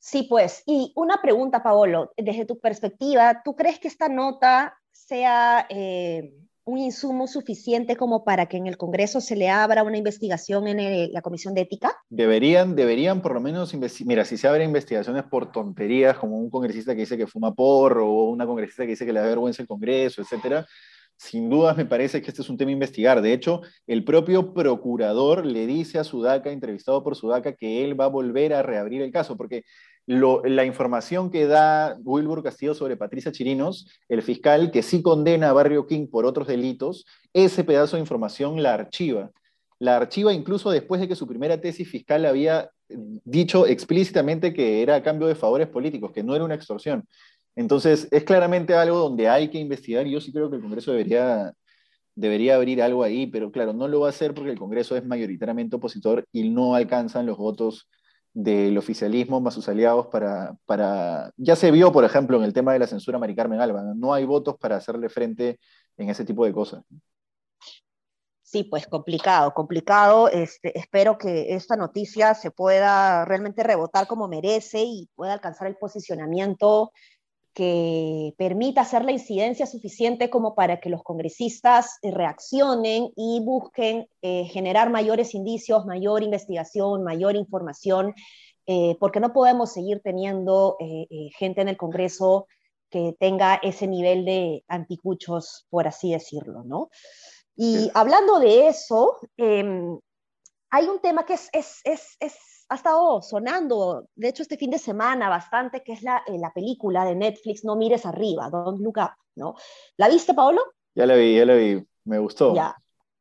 Sí, 0.00 0.26
pues. 0.28 0.64
Y 0.66 0.92
una 0.96 1.22
pregunta, 1.22 1.62
Paolo, 1.62 2.12
desde 2.16 2.44
tu 2.44 2.58
perspectiva, 2.58 3.40
¿tú 3.44 3.54
crees 3.54 3.78
que 3.78 3.86
esta 3.86 4.08
nota 4.08 4.76
sea 4.90 5.64
eh, 5.70 6.32
un 6.66 6.78
insumo 6.78 7.26
suficiente 7.26 7.96
como 7.96 8.24
para 8.24 8.46
que 8.46 8.56
en 8.56 8.66
el 8.66 8.76
Congreso 8.76 9.20
se 9.20 9.36
le 9.36 9.50
abra 9.50 9.82
una 9.82 9.98
investigación 9.98 10.66
en 10.66 11.12
la 11.12 11.22
Comisión 11.22 11.54
de 11.54 11.62
Ética? 11.62 11.96
Deberían, 12.08 12.74
deberían 12.74 13.20
por 13.20 13.34
lo 13.34 13.40
menos, 13.40 13.74
mira, 14.04 14.24
si 14.24 14.36
se 14.36 14.48
abren 14.48 14.68
investigaciones 14.68 15.24
por 15.24 15.52
tonterías, 15.52 16.16
como 16.16 16.38
un 16.38 16.50
congresista 16.50 16.94
que 16.94 17.00
dice 17.00 17.16
que 17.16 17.26
fuma 17.26 17.54
porro, 17.54 18.08
o 18.08 18.30
una 18.30 18.46
congresista 18.46 18.84
que 18.84 18.90
dice 18.90 19.04
que 19.04 19.12
le 19.12 19.20
da 19.20 19.26
vergüenza 19.26 19.62
el 19.62 19.68
Congreso, 19.68 20.22
etcétera, 20.22 20.66
sin 21.16 21.48
dudas 21.48 21.76
me 21.76 21.86
parece 21.86 22.20
que 22.20 22.30
este 22.30 22.42
es 22.42 22.48
un 22.50 22.56
tema 22.56 22.70
a 22.70 22.72
investigar. 22.72 23.22
De 23.22 23.32
hecho, 23.32 23.62
el 23.86 24.04
propio 24.04 24.52
procurador 24.52 25.46
le 25.46 25.66
dice 25.66 25.98
a 25.98 26.04
Sudaca, 26.04 26.50
entrevistado 26.50 27.02
por 27.02 27.16
Sudaca, 27.16 27.54
que 27.54 27.84
él 27.84 27.98
va 27.98 28.06
a 28.06 28.08
volver 28.08 28.52
a 28.54 28.62
reabrir 28.62 29.02
el 29.02 29.12
caso, 29.12 29.36
porque 29.36 29.64
la 30.06 30.64
información 30.64 31.30
que 31.30 31.46
da 31.46 31.96
Wilbur 32.04 32.42
Castillo 32.42 32.74
sobre 32.74 32.96
Patricia 32.96 33.32
Chirinos, 33.32 33.88
el 34.08 34.22
fiscal 34.22 34.70
que 34.70 34.82
sí 34.82 35.02
condena 35.02 35.48
a 35.48 35.52
Barrio 35.54 35.86
King 35.86 36.08
por 36.08 36.26
otros 36.26 36.46
delitos, 36.46 37.06
ese 37.32 37.64
pedazo 37.64 37.96
de 37.96 38.02
información 38.02 38.62
la 38.62 38.74
archiva. 38.74 39.30
La 39.78 39.96
archiva 39.96 40.32
incluso 40.32 40.70
después 40.70 41.00
de 41.00 41.08
que 41.08 41.16
su 41.16 41.26
primera 41.26 41.60
tesis 41.60 41.88
fiscal 41.88 42.26
había 42.26 42.70
dicho 42.88 43.66
explícitamente 43.66 44.52
que 44.52 44.82
era 44.82 44.96
a 44.96 45.02
cambio 45.02 45.26
de 45.26 45.34
favores 45.34 45.68
políticos, 45.68 46.12
que 46.12 46.22
no 46.22 46.34
era 46.34 46.44
una 46.44 46.54
extorsión. 46.54 47.08
Entonces, 47.56 48.08
es 48.10 48.24
claramente 48.24 48.74
algo 48.74 48.98
donde 48.98 49.28
hay 49.28 49.48
que 49.48 49.58
investigar 49.58 50.06
y 50.06 50.12
yo 50.12 50.20
sí 50.20 50.32
creo 50.32 50.50
que 50.50 50.56
el 50.56 50.62
Congreso 50.62 50.92
debería, 50.92 51.52
debería 52.14 52.56
abrir 52.56 52.82
algo 52.82 53.02
ahí, 53.02 53.26
pero 53.26 53.52
claro, 53.52 53.72
no 53.72 53.88
lo 53.88 54.00
va 54.00 54.08
a 54.08 54.10
hacer 54.10 54.34
porque 54.34 54.50
el 54.50 54.58
Congreso 54.58 54.96
es 54.96 55.04
mayoritariamente 55.04 55.76
opositor 55.76 56.26
y 56.32 56.48
no 56.48 56.74
alcanzan 56.74 57.26
los 57.26 57.38
votos 57.38 57.88
del 58.32 58.76
oficialismo 58.76 59.40
más 59.40 59.54
sus 59.54 59.68
aliados 59.68 60.08
para, 60.08 60.56
para, 60.66 61.32
ya 61.36 61.54
se 61.54 61.70
vio, 61.70 61.92
por 61.92 62.04
ejemplo, 62.04 62.36
en 62.36 62.42
el 62.42 62.52
tema 62.52 62.72
de 62.72 62.80
la 62.80 62.88
censura 62.88 63.18
Mari 63.18 63.36
Carmen 63.36 63.60
Alba, 63.60 63.82
¿no? 63.94 64.12
hay 64.12 64.24
votos 64.24 64.56
para 64.58 64.76
hacerle 64.76 65.08
frente 65.08 65.60
en 65.96 66.10
ese 66.10 66.24
tipo 66.24 66.44
de 66.44 66.52
cosas. 66.52 66.82
Sí, 68.42 68.62
pues 68.62 68.86
complicado, 68.86 69.52
complicado. 69.52 70.28
Este, 70.28 70.78
espero 70.78 71.18
que 71.18 71.54
esta 71.54 71.76
noticia 71.76 72.34
se 72.34 72.52
pueda 72.52 73.24
realmente 73.24 73.64
rebotar 73.64 74.06
como 74.06 74.28
merece 74.28 74.82
y 74.84 75.08
pueda 75.16 75.32
alcanzar 75.32 75.66
el 75.66 75.76
posicionamiento 75.76 76.92
que 77.54 78.34
permita 78.36 78.80
hacer 78.80 79.04
la 79.04 79.12
incidencia 79.12 79.64
suficiente 79.66 80.28
como 80.28 80.56
para 80.56 80.80
que 80.80 80.90
los 80.90 81.04
congresistas 81.04 81.98
eh, 82.02 82.10
reaccionen 82.10 83.10
y 83.16 83.40
busquen 83.44 84.08
eh, 84.22 84.46
generar 84.46 84.90
mayores 84.90 85.34
indicios, 85.34 85.86
mayor 85.86 86.24
investigación, 86.24 87.04
mayor 87.04 87.36
información, 87.36 88.12
eh, 88.66 88.96
porque 88.98 89.20
no 89.20 89.32
podemos 89.32 89.72
seguir 89.72 90.00
teniendo 90.02 90.76
gente 91.38 91.60
en 91.60 91.68
el 91.68 91.76
Congreso 91.76 92.46
que 92.90 93.14
tenga 93.18 93.56
ese 93.56 93.86
nivel 93.86 94.24
de 94.24 94.64
anticuchos, 94.68 95.66
por 95.68 95.86
así 95.86 96.12
decirlo, 96.12 96.64
¿no? 96.64 96.88
Y 97.56 97.90
hablando 97.94 98.40
de 98.40 98.68
eso, 98.68 99.16
em, 99.36 99.98
hay 100.74 100.88
un 100.88 100.98
tema 100.98 101.24
que 101.24 101.34
es, 101.34 101.48
es, 101.52 101.80
es, 101.84 102.16
es 102.18 102.66
ha 102.68 102.74
estado 102.74 103.22
sonando, 103.22 104.08
de 104.16 104.28
hecho 104.28 104.42
este 104.42 104.56
fin 104.56 104.70
de 104.70 104.78
semana 104.78 105.28
bastante, 105.28 105.84
que 105.84 105.92
es 105.92 106.02
la, 106.02 106.24
eh, 106.26 106.36
la 106.36 106.52
película 106.52 107.04
de 107.04 107.14
Netflix 107.14 107.64
No 107.64 107.76
mires 107.76 108.04
arriba, 108.04 108.50
Don't 108.50 108.80
Look 108.80 108.96
Up, 108.98 109.12
¿no? 109.36 109.54
¿La 109.96 110.08
viste, 110.08 110.34
Paolo? 110.34 110.60
Ya 110.96 111.06
la 111.06 111.14
vi, 111.14 111.36
ya 111.36 111.46
la 111.46 111.54
vi, 111.54 111.86
me 112.04 112.18
gustó. 112.18 112.54
Ya. 112.56 112.76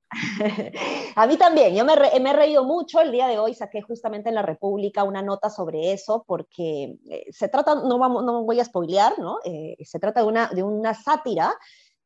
a 1.16 1.28
mí 1.28 1.38
también, 1.38 1.76
yo 1.76 1.86
me, 1.86 1.96
me, 2.22 2.30
he 2.32 2.34
reído 2.34 2.64
mucho. 2.64 3.02
El 3.02 3.12
día 3.12 3.28
de 3.28 3.38
hoy 3.38 3.54
saqué 3.54 3.82
justamente 3.82 4.30
en 4.30 4.36
la 4.36 4.42
República 4.42 5.04
una 5.04 5.22
nota 5.22 5.52
sobre 5.52 5.92
eso, 5.92 6.24
porque 6.28 6.96
eh, 7.08 7.26
se 7.32 7.50
trata, 7.50 7.76
no, 7.76 8.00
vamos, 8.00 8.24
no 8.24 8.44
voy 8.44 8.60
a 8.60 8.66
spoilear, 8.66 9.20
¿no? 9.20 9.38
Eh, 9.44 9.76
se 9.84 10.00
trata 10.00 10.22
de 10.22 10.28
una, 10.28 10.48
de 10.48 10.64
una 10.64 10.96
sátira 10.96 11.54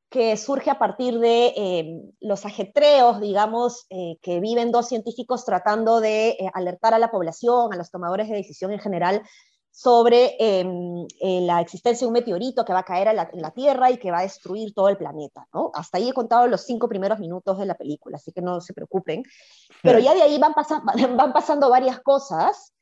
que 0.09 0.37
surge 0.37 0.69
a 0.69 0.79
partir 0.79 1.19
de 1.19 1.53
eh, 1.55 2.01
los 2.21 2.45
ajetreos, 2.45 3.19
digamos, 3.19 3.87
que 3.89 4.39
viven 4.39 4.71
dos 4.71 4.87
científicos 4.87 5.43
tratando 5.43 5.99
de 5.99 6.37
alertar 6.53 6.93
a 6.93 6.99
la 6.99 7.11
población, 7.11 7.73
a 7.73 7.75
los 7.75 7.91
tomadores 7.91 8.29
de 8.29 8.35
decisión 8.35 8.71
en 8.71 8.79
general, 8.79 9.23
sobre 9.77 10.35
em, 10.39 11.05
eh, 11.21 11.41
la 11.41 11.61
existencia 11.61 12.03
de 12.03 12.07
un 12.07 12.13
meteorito 12.13 12.65
que 12.65 12.73
va 12.73 12.79
a 12.79 12.83
caer 12.83 13.09
en 13.09 13.41
la, 13.43 13.51
Tierra 13.51 13.91
y 13.91 13.97
que 13.97 14.09
va 14.09 14.19
a 14.19 14.23
destruir 14.23 14.73
todo 14.73 14.89
el 14.89 14.97
planeta. 14.97 15.47
¿no? 15.53 15.69
Hasta 15.75 15.99
ahí 15.99 16.09
he 16.09 16.13
contado 16.13 16.47
los 16.47 16.61
cinco 16.61 16.89
primeros 16.89 17.19
minutos 17.19 17.59
de 17.59 17.67
la 17.67 17.75
película, 17.75 18.17
así 18.17 18.31
que 18.31 18.41
no 18.41 18.59
se 18.59 18.73
preocupen. 18.73 19.21
Pero 19.83 19.99
ya 19.99 20.15
de 20.15 20.23
ahí 20.23 20.39
van, 20.39 20.53
van 21.15 21.31
pasando 21.31 21.69
varias 21.69 21.99
cosas 21.99 22.73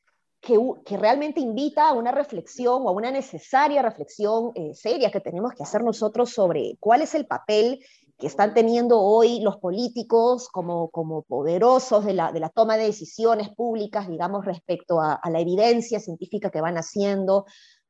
que, 0.46 0.56
que, 0.84 0.96
realmente 0.96 1.40
invita 1.40 1.88
a 1.88 1.92
una 1.92 2.12
reflexión 2.12 2.82
o 2.84 2.88
a 2.88 2.92
una 2.92 3.10
necesaria 3.10 3.82
reflexión 3.82 4.52
eh, 4.54 4.74
seria 4.74 5.10
que 5.10 5.20
tenemos 5.20 5.52
que 5.54 5.64
hacer 5.64 5.82
nosotros 5.82 6.30
sobre 6.30 6.76
cuál 6.78 7.02
es 7.02 7.16
el 7.16 7.26
papel 7.26 7.80
que 8.16 8.28
están 8.28 8.54
teniendo 8.54 9.00
hoy 9.00 9.40
los 9.40 9.56
políticos 9.56 10.48
como, 10.48 10.88
como 10.90 11.22
poderosos 11.22 12.04
de 12.04 12.14
la, 12.14 12.30
de 12.30 12.40
la 12.40 12.48
toma 12.48 12.76
de 12.76 12.84
decisiones 12.84 13.50
públicas, 13.50 14.08
digamos, 14.08 14.44
respecto 14.44 15.00
a, 15.00 15.20
la 15.28 15.40
evidencia 15.40 15.98
científica 15.98 16.50
que 16.50 16.60
van 16.60 16.78
haciendo, 16.78 17.44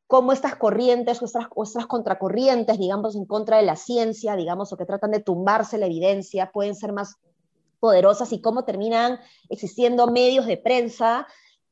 cómo 0.07 0.33
estas 0.33 0.57
corrientes 0.57 1.21
o 1.23 1.27
estas, 1.27 1.87
contracorrientes, 1.87 2.79
digamos, 2.79 3.15
en 3.17 3.27
contra 3.27 3.59
de 3.59 3.65
la 3.65 3.77
ciencia, 3.77 4.35
digamos, 4.35 4.73
o 4.73 4.77
que 4.77 4.87
tratan 4.87 5.13
de 5.13 5.21
tumbarse 5.21 5.79
la 5.79 5.87
evidencia, 5.87 6.51
pueden 6.53 6.75
ser 6.75 6.93
más 6.93 7.17
poderosas 7.79 8.33
y 8.33 8.41
cómo 8.41 8.65
terminan 8.65 9.21
existiendo 9.51 10.07
medios 10.07 10.47
de 10.47 10.57
prensa 10.57 11.27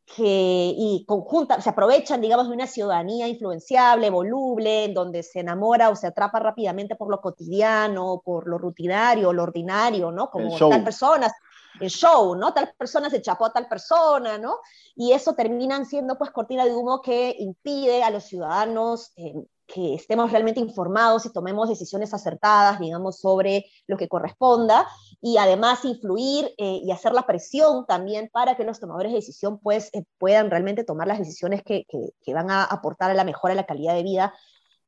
que, 0.06 0.74
y 0.76 1.04
conjunta, 1.06 1.60
se 1.60 1.70
aprovechan, 1.70 2.20
digamos, 2.20 2.48
de 2.48 2.54
una 2.54 2.66
ciudadanía 2.66 3.26
influenciable, 3.26 4.10
voluble, 4.10 4.84
en 4.84 4.94
donde 4.94 5.22
se 5.22 5.40
enamora 5.40 5.88
o 5.88 5.96
se 5.96 6.06
atrapa 6.06 6.40
rápidamente 6.40 6.94
por 6.94 7.10
lo 7.10 7.20
cotidiano, 7.20 8.20
por 8.24 8.46
lo 8.46 8.58
rutinario, 8.58 9.32
lo 9.32 9.42
ordinario, 9.42 10.10
¿no? 10.12 10.30
Como 10.30 10.56
tal 10.56 10.84
persona, 10.84 11.32
el 11.80 11.90
show, 11.90 12.36
¿no? 12.36 12.52
Tal 12.52 12.74
persona 12.76 13.08
se 13.08 13.22
chapó 13.22 13.46
a 13.46 13.52
tal 13.52 13.66
persona, 13.66 14.36
¿no? 14.36 14.58
Y 14.94 15.12
eso 15.12 15.34
terminan 15.34 15.86
siendo, 15.86 16.18
pues, 16.18 16.30
cortina 16.30 16.64
de 16.64 16.74
humo 16.74 17.00
que 17.00 17.34
impide 17.38 18.02
a 18.02 18.10
los 18.10 18.24
ciudadanos 18.24 19.12
eh, 19.16 19.34
que 19.66 19.94
estemos 19.94 20.30
realmente 20.30 20.60
informados 20.60 21.24
y 21.24 21.32
tomemos 21.32 21.68
decisiones 21.68 22.12
acertadas, 22.12 22.78
digamos, 22.78 23.18
sobre 23.18 23.64
lo 23.86 23.96
que 23.96 24.08
corresponda 24.08 24.86
y 25.26 25.38
además 25.38 25.86
influir 25.86 26.52
eh, 26.58 26.80
y 26.82 26.90
hacer 26.90 27.14
la 27.14 27.26
presión 27.26 27.86
también 27.86 28.28
para 28.30 28.58
que 28.58 28.64
los 28.64 28.78
tomadores 28.78 29.10
de 29.10 29.16
decisión 29.16 29.58
pues, 29.58 29.88
eh, 29.94 30.04
puedan 30.18 30.50
realmente 30.50 30.84
tomar 30.84 31.08
las 31.08 31.18
decisiones 31.18 31.62
que, 31.62 31.86
que, 31.88 32.34
van 32.34 32.50
a 32.50 32.62
aportar 32.62 33.10
a 33.10 33.14
la 33.14 33.24
mejora 33.24 33.54
de 33.54 33.60
la 33.62 33.64
calidad 33.64 33.94
de 33.94 34.02
vida 34.02 34.34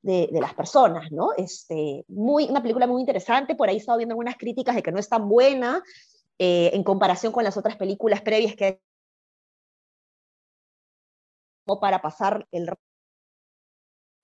de, 0.02 0.28
de, 0.30 0.40
las 0.42 0.52
personas, 0.52 1.10
¿no? 1.10 1.30
Este, 1.38 2.04
muy, 2.08 2.50
una 2.50 2.60
película 2.60 2.86
muy 2.86 3.00
interesante, 3.00 3.54
por 3.54 3.70
ahí 3.70 3.76
he 3.76 3.78
estado 3.78 3.96
viendo 3.96 4.12
algunas 4.12 4.36
críticas 4.36 4.76
de 4.76 4.82
que 4.82 4.92
no 4.92 4.98
es 4.98 5.08
tan 5.08 5.26
buena 5.26 5.82
eh, 6.38 6.70
en 6.74 6.84
comparación 6.84 7.32
con 7.32 7.42
las 7.42 7.56
otras 7.56 7.76
películas 7.76 8.20
previas 8.20 8.54
que 8.56 8.78
para 11.80 12.02
pasar 12.02 12.46
el 12.52 12.68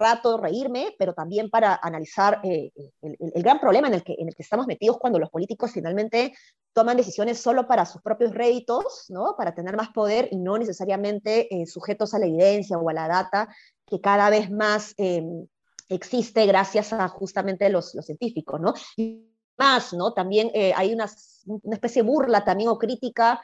rato 0.02 0.36
reírme, 0.36 0.94
pero 0.98 1.14
también 1.14 1.48
para 1.48 1.78
analizar 1.82 2.40
eh, 2.42 2.72
el, 3.00 3.42
gran 3.42 3.60
problema 3.60 3.88
en 3.88 3.94
el, 3.94 4.02
que, 4.02 4.16
estamos 4.38 4.66
metidos 4.66 4.98
cuando 4.98 5.18
los 5.18 5.30
políticos 5.30 5.70
finalmente 5.72 6.34
toman 6.72 6.96
decisiones 6.96 7.38
solo 7.38 7.66
para 7.66 7.86
sus 7.86 8.02
propios 8.02 8.34
réditos, 8.34 9.06
¿no? 9.08 9.36
para 9.36 9.54
tener 9.54 9.76
más 9.76 9.90
poder 9.90 10.28
y 10.30 10.36
no 10.36 10.58
necesariamente 10.58 11.54
eh, 11.54 11.66
sujetos 11.66 12.14
a 12.14 12.18
la 12.18 12.26
evidencia 12.26 12.76
o 12.78 12.88
a 12.88 12.92
la 12.92 13.08
data 13.08 13.48
que 13.86 14.00
cada 14.00 14.30
vez 14.30 14.50
más 14.50 14.94
em, 14.96 15.46
existe 15.88 16.46
gracias 16.46 16.92
a 16.92 17.06
justamente 17.08 17.68
los, 17.70 17.92
científicos. 17.92 18.60
¿no? 18.60 18.74
Y 18.96 19.28
más, 19.56 19.92
¿no? 19.92 20.12
también 20.12 20.50
eh, 20.54 20.72
hay 20.74 20.92
una, 20.92 21.06
una 21.46 21.76
especie 21.76 22.02
de 22.02 22.08
burla 22.08 22.44
también 22.44 22.68
o 22.68 22.78
crítica 22.78 23.40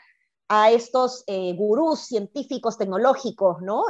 a 0.51 0.71
estos 0.71 1.27
gurús 1.57 2.07
científicos 2.07 2.79
tecnológicos, 2.79 3.61
¿no? 3.61 3.85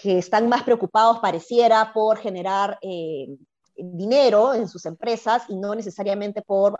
Que 0.00 0.18
están 0.18 0.48
más 0.48 0.62
preocupados, 0.62 1.18
pareciera, 1.18 1.92
por 1.92 2.18
generar 2.18 2.78
eh, 2.80 3.28
dinero 3.76 4.54
en 4.54 4.68
sus 4.68 4.86
empresas 4.86 5.44
y 5.48 5.56
no 5.56 5.74
necesariamente 5.74 6.42
por 6.42 6.76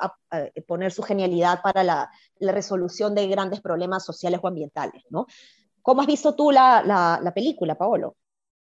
poner 0.66 0.92
su 0.92 1.02
genialidad 1.02 1.60
para 1.62 1.82
la, 1.82 2.10
resolución 2.40 3.14
de 3.14 3.28
grandes 3.28 3.60
problemas 3.60 4.04
sociales 4.04 4.40
o 4.42 4.48
ambientales, 4.48 5.04
¿no? 5.10 5.26
¿Cómo 5.80 6.00
has 6.00 6.06
visto 6.06 6.34
tú 6.34 6.50
la, 6.50 6.82
la, 7.22 7.34
película, 7.34 7.76
Paolo? 7.76 8.16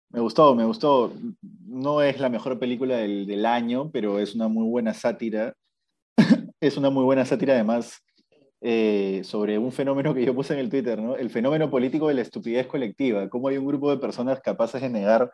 Me 0.09 0.21
gustó, 0.21 0.55
me 0.55 0.65
gustó. 0.65 1.11
No 1.67 2.01
es 2.01 2.19
la 2.19 2.29
mejor 2.29 2.57
película 2.59 2.97
del, 2.97 3.25
del 3.25 3.45
año, 3.45 3.89
pero 3.91 4.19
es 4.19 4.35
una 4.35 4.47
muy 4.47 4.69
buena 4.69 4.93
sátira. 4.93 5.53
es 6.61 6.77
una 6.77 6.89
muy 6.89 7.03
buena 7.03 7.25
sátira, 7.25 7.53
además, 7.53 8.01
eh, 8.61 9.21
sobre 9.23 9.57
un 9.57 9.71
fenómeno 9.71 10.13
que 10.13 10.23
yo 10.23 10.35
puse 10.35 10.53
en 10.53 10.59
el 10.59 10.69
Twitter, 10.69 11.01
¿no? 11.01 11.15
El 11.15 11.29
fenómeno 11.29 11.69
político 11.69 12.07
de 12.07 12.13
la 12.13 12.21
estupidez 12.21 12.67
colectiva. 12.67 13.27
Cómo 13.29 13.47
hay 13.47 13.57
un 13.57 13.65
grupo 13.65 13.89
de 13.89 13.97
personas 13.97 14.39
capaces 14.39 14.81
de 14.81 14.89
negar 14.89 15.31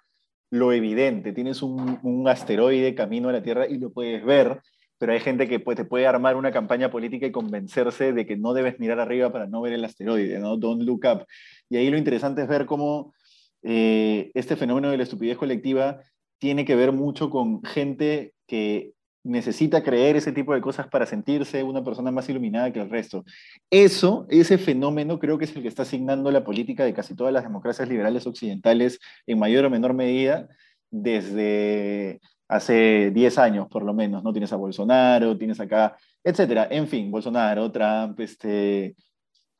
lo 0.49 0.71
evidente. 0.71 1.33
Tienes 1.33 1.61
un, 1.61 1.99
un 2.03 2.27
asteroide 2.27 2.95
camino 2.95 3.29
a 3.29 3.33
la 3.33 3.43
Tierra 3.43 3.67
y 3.67 3.77
lo 3.77 3.91
puedes 3.91 4.23
ver, 4.23 4.61
pero 4.97 5.11
hay 5.11 5.19
gente 5.19 5.47
que 5.47 5.59
te 5.59 5.85
puede 5.85 6.07
armar 6.07 6.37
una 6.37 6.51
campaña 6.51 6.89
política 6.89 7.27
y 7.27 7.31
convencerse 7.31 8.13
de 8.13 8.25
que 8.25 8.37
no 8.37 8.53
debes 8.53 8.79
mirar 8.79 8.99
arriba 8.99 9.31
para 9.31 9.45
no 9.45 9.61
ver 9.61 9.73
el 9.73 9.83
asteroide, 9.83 10.39
¿no? 10.39 10.57
Don't 10.57 10.83
look 10.83 11.01
up. 11.05 11.25
Y 11.69 11.77
ahí 11.77 11.89
lo 11.89 11.97
interesante 11.97 12.43
es 12.43 12.47
ver 12.47 12.65
cómo 12.65 13.13
eh, 13.61 14.31
este 14.33 14.55
fenómeno 14.55 14.89
de 14.89 14.97
la 14.97 15.03
estupidez 15.03 15.37
colectiva 15.37 15.99
tiene 16.39 16.63
que 16.63 16.75
ver 16.75 16.91
mucho 16.93 17.29
con 17.29 17.63
gente 17.63 18.33
que 18.47 18.93
necesita 19.27 19.83
creer 19.83 20.15
ese 20.15 20.31
tipo 20.31 20.53
de 20.53 20.61
cosas 20.61 20.87
para 20.87 21.05
sentirse 21.05 21.63
una 21.63 21.83
persona 21.83 22.11
más 22.11 22.29
iluminada 22.29 22.71
que 22.71 22.79
el 22.79 22.89
resto. 22.89 23.25
Eso, 23.69 24.25
ese 24.29 24.57
fenómeno 24.57 25.19
creo 25.19 25.37
que 25.37 25.45
es 25.45 25.55
el 25.55 25.61
que 25.61 25.67
está 25.67 25.83
asignando 25.83 26.31
la 26.31 26.43
política 26.43 26.85
de 26.85 26.93
casi 26.93 27.15
todas 27.15 27.33
las 27.33 27.43
democracias 27.43 27.89
liberales 27.89 28.25
occidentales 28.25 28.99
en 29.25 29.39
mayor 29.39 29.65
o 29.65 29.69
menor 29.69 29.93
medida 29.93 30.47
desde 30.89 32.21
hace 32.47 33.11
10 33.11 33.37
años 33.37 33.67
por 33.69 33.83
lo 33.83 33.93
menos, 33.93 34.23
¿no? 34.23 34.31
Tienes 34.31 34.53
a 34.53 34.55
Bolsonaro, 34.55 35.37
tienes 35.37 35.59
acá, 35.59 35.97
etcétera. 36.23 36.67
En 36.71 36.87
fin, 36.87 37.11
Bolsonaro, 37.11 37.71
Trump, 37.71 38.19
este, 38.19 38.95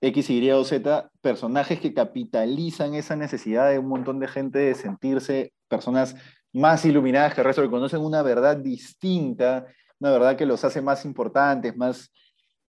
X, 0.01 0.29
Y 0.29 0.51
o 0.51 0.63
Z, 0.63 1.09
personajes 1.21 1.79
que 1.79 1.93
capitalizan 1.93 2.93
esa 2.93 3.15
necesidad 3.15 3.69
de 3.69 3.79
un 3.79 3.88
montón 3.88 4.19
de 4.19 4.27
gente 4.27 4.59
de 4.59 4.75
sentirse 4.75 5.53
personas 5.67 6.15
más 6.57 6.85
iluminadas 6.85 7.33
que 7.33 7.41
el 7.41 7.45
resto, 7.45 7.61
que 7.61 7.69
conocen 7.69 8.01
una 8.01 8.21
verdad 8.21 8.57
distinta, 8.57 9.65
una 9.99 10.11
verdad 10.11 10.35
que 10.35 10.45
los 10.45 10.63
hace 10.63 10.81
más 10.81 11.05
importantes, 11.05 11.75
más, 11.77 12.11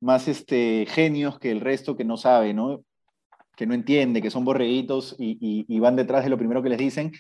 más 0.01 0.29
este, 0.29 0.87
genios 0.89 1.39
que 1.39 1.51
el 1.51 1.61
resto 1.61 1.97
que 1.97 2.05
no 2.05 2.17
sabe, 2.17 2.55
¿no? 2.55 2.85
que 3.57 3.67
no 3.67 3.75
entiende, 3.75 4.23
que 4.23 4.31
son 4.31 4.45
borreguitos 4.45 5.15
y, 5.19 5.79
van 5.79 5.97
detrás 5.97 6.25
de 6.25 6.31
lo 6.31 6.39
primero 6.39 6.63
que 6.63 6.69
les 6.69 6.79
dicen. 6.79 7.13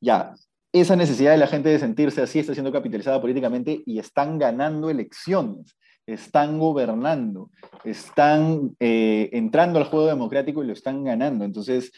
Ya, 0.00 0.34
esa 0.72 0.96
necesidad 0.96 1.32
de 1.32 1.38
la 1.38 1.46
gente 1.46 1.68
de 1.68 1.78
sentirse 1.78 2.22
así 2.22 2.38
está 2.38 2.54
siendo 2.54 2.72
capitalizada 2.72 3.20
políticamente 3.20 3.82
y 3.86 3.98
están 3.98 4.38
ganando 4.38 4.90
elecciones, 4.90 5.76
están 6.06 6.58
gobernando, 6.58 7.50
están 7.84 8.74
eh, 8.80 9.30
entrando 9.32 9.78
al 9.78 9.86
juego 9.86 10.06
democrático 10.06 10.62
y 10.62 10.66
lo 10.66 10.72
están 10.72 11.04
ganando. 11.04 11.44
Entonces, 11.44 11.92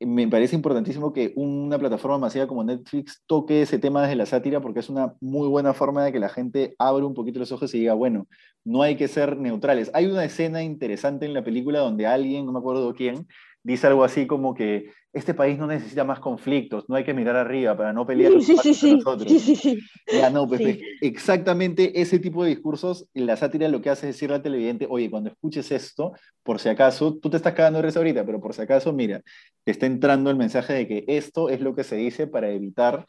me 0.00 0.28
parece 0.28 0.54
importantísimo 0.54 1.12
que 1.12 1.32
una 1.34 1.78
plataforma 1.78 2.18
masiva 2.18 2.46
como 2.46 2.62
Netflix 2.62 3.22
toque 3.26 3.62
ese 3.62 3.78
tema 3.78 4.02
desde 4.02 4.16
la 4.16 4.26
sátira 4.26 4.60
porque 4.60 4.80
es 4.80 4.88
una 4.88 5.14
muy 5.20 5.48
buena 5.48 5.74
forma 5.74 6.04
de 6.04 6.12
que 6.12 6.20
la 6.20 6.28
gente 6.28 6.76
abra 6.78 7.04
un 7.04 7.14
poquito 7.14 7.40
los 7.40 7.50
ojos 7.50 7.74
y 7.74 7.80
diga, 7.80 7.94
bueno, 7.94 8.28
no 8.64 8.82
hay 8.82 8.96
que 8.96 9.08
ser 9.08 9.36
neutrales. 9.36 9.90
Hay 9.94 10.06
una 10.06 10.24
escena 10.24 10.62
interesante 10.62 11.26
en 11.26 11.34
la 11.34 11.42
película 11.42 11.80
donde 11.80 12.06
alguien, 12.06 12.46
no 12.46 12.52
me 12.52 12.58
acuerdo 12.58 12.94
quién, 12.94 13.26
dice 13.68 13.86
algo 13.86 14.02
así 14.02 14.26
como 14.26 14.54
que 14.54 14.90
este 15.12 15.34
país 15.34 15.58
no 15.58 15.66
necesita 15.66 16.02
más 16.02 16.20
conflictos, 16.20 16.88
no 16.88 16.96
hay 16.96 17.04
que 17.04 17.12
mirar 17.12 17.36
arriba 17.36 17.76
para 17.76 17.92
no 17.92 18.06
pelear 18.06 18.32
sí, 18.40 18.56
sí, 18.62 18.72
sí, 18.72 18.94
nosotros. 18.94 19.30
Sí, 19.30 19.38
sí, 19.38 19.56
sí. 19.56 19.78
Ya, 20.10 20.30
no, 20.30 20.48
Pepe, 20.48 20.80
exactamente 21.02 22.00
ese 22.00 22.18
tipo 22.18 22.44
de 22.44 22.50
discursos, 22.50 23.06
la 23.12 23.36
sátira 23.36 23.68
lo 23.68 23.82
que 23.82 23.90
hace 23.90 24.08
es 24.08 24.14
decirle 24.14 24.36
al 24.36 24.42
televidente, 24.42 24.86
oye, 24.88 25.10
cuando 25.10 25.28
escuches 25.28 25.70
esto, 25.70 26.12
por 26.42 26.60
si 26.60 26.70
acaso, 26.70 27.18
tú 27.18 27.28
te 27.28 27.36
estás 27.36 27.52
cagando 27.52 27.78
de 27.80 27.86
risa 27.86 27.98
ahorita, 27.98 28.24
pero 28.24 28.40
por 28.40 28.54
si 28.54 28.62
acaso, 28.62 28.92
mira, 28.94 29.22
te 29.64 29.72
está 29.72 29.84
entrando 29.84 30.30
el 30.30 30.36
mensaje 30.36 30.72
de 30.72 30.88
que 30.88 31.04
esto 31.06 31.50
es 31.50 31.60
lo 31.60 31.74
que 31.74 31.84
se 31.84 31.96
dice 31.96 32.26
para 32.26 32.48
evitar 32.50 33.06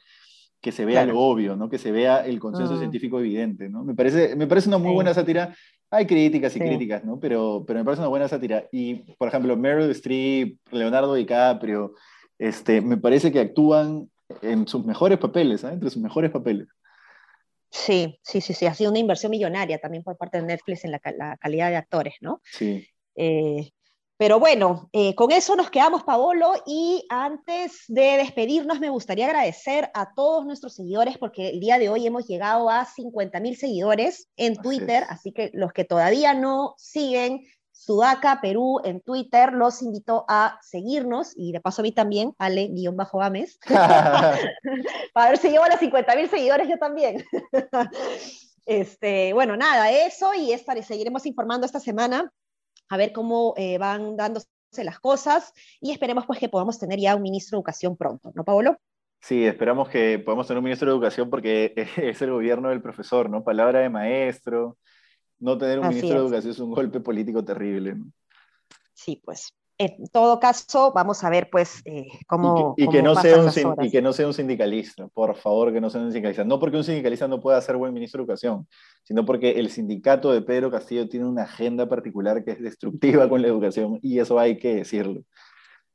que 0.62 0.74
se 0.74 0.84
vea 0.84 1.06
lo 1.06 1.18
obvio, 1.20 1.56
¿no? 1.56 1.70
Que 1.70 1.78
se 1.78 1.92
vea 1.92 2.26
el 2.26 2.38
consenso 2.38 2.74
mm. 2.74 2.80
científico 2.80 3.20
evidente, 3.20 3.70
¿no? 3.70 3.86
Me 3.86 3.96
parece, 3.96 4.36
me 4.36 4.46
parece 4.46 4.68
una 4.68 4.78
muy 4.78 4.92
buena 4.92 5.14
sátira 5.14 5.56
hay 5.92 6.06
críticas 6.06 6.56
y 6.56 6.60
críticas, 6.60 7.04
¿no? 7.04 7.20
Pero, 7.20 7.64
pero 7.66 7.80
me 7.80 7.86
parece 7.86 8.02
una 8.02 8.10
buena 8.10 8.28
sátira. 8.28 8.68
Y, 8.72 8.96
por 9.16 9.28
ejemplo, 9.28 9.58
Meryl 9.58 9.90
Streep, 9.92 10.58
Leonardo 10.72 11.16
DiCaprio, 11.16 11.96
este, 12.38 12.82
me 12.82 12.98
parece 12.98 13.32
que 13.32 13.40
actúan 13.40 14.10
en 14.42 14.68
sus 14.68 14.86
mejores 14.86 15.18
papeles, 15.18 15.64
¿eh? 15.64 15.70
entre 15.70 15.90
sus 15.90 16.02
mejores 16.02 16.32
papeles. 16.32 16.68
Sí, 17.72 18.20
sí, 18.24 18.42
sí, 18.42 18.54
sí, 18.54 18.66
ha 18.66 18.74
sido 18.74 18.90
una 18.90 19.00
inversión 19.00 19.32
millonaria 19.32 19.78
también 19.78 20.04
por 20.04 20.18
parte 20.18 20.40
de 20.40 20.48
Netflix 20.48 20.86
en 20.86 20.92
la, 20.92 21.00
calidad 21.38 21.70
de 21.70 21.76
actores, 21.76 22.16
¿no? 22.22 22.42
Sí. 22.44 22.88
Eh, 23.16 23.72
pero 24.20 24.38
bueno, 24.38 24.90
eh, 24.92 25.16
con 25.16 25.32
eso 25.32 25.56
nos 25.56 25.72
quedamos, 25.72 26.04
Paolo, 26.04 26.52
y 26.66 27.06
antes 27.08 27.86
de 27.88 28.18
despedirnos 28.18 28.82
me 28.82 28.90
gustaría 28.90 29.28
agradecer 29.28 29.90
a 29.94 30.14
todos 30.14 30.46
nuestros 30.46 30.76
seguidores 30.76 31.18
porque 31.18 31.52
el 31.52 31.62
día 31.62 31.80
de 31.80 31.88
hoy 31.88 32.06
hemos 32.06 32.28
llegado 32.28 32.70
a 32.70 32.84
50 32.84 33.40
mil 33.40 33.56
seguidores 33.56 34.28
en 34.36 34.58
Twitter, 34.58 35.06
así 35.08 35.32
que 35.32 35.52
los 35.54 35.72
que 35.72 35.86
todavía 35.86 36.34
no 36.34 36.76
siguen 36.78 37.46
Sudaca 37.72 38.42
Perú 38.42 38.82
en 38.84 39.00
Twitter, 39.00 39.54
los 39.54 39.82
invito 39.82 40.26
a 40.28 40.60
seguirnos 40.62 41.32
y 41.38 41.54
de 41.54 41.62
paso 41.62 41.82
a 41.82 41.84
mí 41.84 41.94
también, 41.94 42.36
Ale-Ames, 42.40 43.58
para 43.70 44.38
ver 45.30 45.38
si 45.38 45.50
llevo 45.50 45.64
a 45.64 45.70
los 45.70 45.80
50 45.80 46.16
mil 46.18 46.30
seguidores 46.30 46.68
yo 46.68 46.78
también. 46.78 47.24
este, 48.66 49.32
bueno, 49.32 49.56
nada, 49.56 49.90
eso 49.92 50.34
y 50.34 50.52
estaré, 50.52 50.84
seguiremos 50.84 51.26
informando 51.26 51.66
esta 51.66 51.80
semana 51.80 52.30
a 52.88 52.98
ver 52.98 53.12
cómo 53.12 53.54
eh, 53.58 53.78
van 53.78 54.16
dándose 54.16 54.48
las 54.84 55.00
cosas 55.00 55.54
y 55.82 55.92
esperemos 55.92 56.26
pues 56.26 56.40
que 56.40 56.50
podamos 56.50 56.80
tener 56.80 57.00
ya 57.00 57.16
un 57.16 57.24
ministro 57.24 57.56
de 57.56 57.60
Educación 57.60 57.98
pronto, 57.98 58.32
¿no, 58.36 58.44
Paolo? 58.44 58.78
Sí, 59.22 59.46
esperamos 59.46 59.90
que 59.90 60.20
podamos 60.20 60.48
tener 60.48 60.60
un 60.60 60.64
ministro 60.64 60.88
de 60.88 60.96
Educación 60.96 61.30
porque 61.30 61.74
es 61.98 62.22
el 62.22 62.32
gobierno 62.32 62.70
del 62.70 62.82
profesor, 62.82 63.30
¿no? 63.30 63.44
Palabra 63.44 63.80
de 63.80 63.90
maestro, 63.90 64.78
no 65.40 65.58
tener 65.58 65.80
un 65.80 65.90
ministro 65.90 66.10
de 66.14 66.26
Educación 66.28 66.52
es 66.52 66.60
un 66.60 66.72
golpe 66.72 67.00
político 67.00 67.44
terrible. 67.44 67.98
Sí, 68.94 69.22
pues. 69.24 69.54
En 69.82 70.10
todo 70.10 70.42
caso, 70.42 70.92
vamos 70.94 71.24
a 71.24 71.30
ver, 71.30 71.50
pues, 71.50 71.82
eh, 71.86 72.10
cómo. 72.28 72.74
Y 72.76 72.90
que, 72.90 73.02
no 73.02 73.16
sea 73.16 73.40
un, 73.40 73.50
y 73.82 73.90
que 73.90 74.02
no 74.02 74.12
sea 74.12 74.28
un 74.28 74.34
sindicalista, 74.34 75.08
por 75.08 75.38
favor, 75.38 75.72
que 75.72 75.80
no 75.80 75.90
sea 75.90 76.02
un 76.02 76.08
sindicalista. 76.08 76.44
No 76.44 76.60
porque 76.60 76.76
un 76.76 76.84
sindicalista 76.84 77.30
no 77.30 77.40
pueda 77.40 77.62
ser 77.62 77.78
buen 77.78 77.94
ministro 77.94 78.18
de 78.18 78.24
Educación, 78.24 78.68
sino 79.04 79.26
porque 79.26 79.52
el 79.52 79.72
sindicato 79.72 80.34
de 80.34 80.42
Pedro 80.42 80.70
Castillo 80.70 81.08
tiene 81.08 81.26
una 81.28 81.44
agenda 81.44 81.88
particular 81.88 82.44
que 82.44 82.52
es 82.52 82.62
destructiva 82.62 83.30
con 83.30 83.42
la 83.42 83.48
educación, 83.48 84.00
y 84.02 84.20
eso 84.20 84.38
hay 84.38 84.58
que 84.58 84.76
decirlo. 84.76 85.24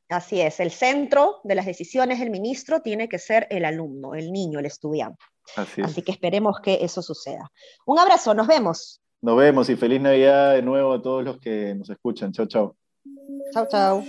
Así 0.08 0.40
es, 0.40 0.60
el 0.60 0.70
centro 0.70 1.40
de 1.44 1.54
las 1.54 1.66
decisiones 1.66 2.20
del 2.20 2.30
ministro 2.30 2.80
tiene 2.80 3.06
que 3.10 3.18
ser 3.18 3.46
el 3.50 3.66
alumno, 3.66 4.14
el 4.14 4.32
niño, 4.32 4.60
el 4.60 4.66
estudiante. 4.66 5.22
Así, 5.56 5.82
Así 5.82 6.00
que 6.00 6.12
esperemos 6.12 6.58
que 6.62 6.78
eso 6.80 7.02
suceda. 7.02 7.50
Un 7.84 7.98
abrazo, 7.98 8.32
nos 8.32 8.46
vemos. 8.46 9.02
Nos 9.20 9.36
vemos 9.36 9.68
y 9.68 9.76
feliz 9.76 10.00
Navidad 10.00 10.54
de 10.54 10.62
nuevo 10.62 10.94
a 10.94 11.02
todos 11.02 11.22
los 11.22 11.38
que 11.38 11.74
nos 11.74 11.90
escuchan. 11.90 12.32
Chao, 12.32 12.46
chao. 12.46 12.76
Chao, 13.52 13.66
chao. 13.70 14.04